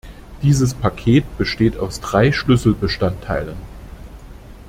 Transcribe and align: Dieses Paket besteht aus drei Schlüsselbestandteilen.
Dieses 0.41 0.73
Paket 0.73 1.25
besteht 1.37 1.77
aus 1.77 1.99
drei 1.99 2.31
Schlüsselbestandteilen. 2.31 3.55